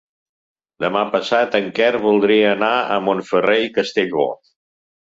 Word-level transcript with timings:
Demà 0.83 1.03
passat 1.17 1.59
en 1.61 1.69
Quer 1.81 1.91
voldria 2.07 2.49
anar 2.57 2.73
a 2.97 3.01
Montferrer 3.11 3.61
i 3.69 3.73
Castellbò. 3.79 4.29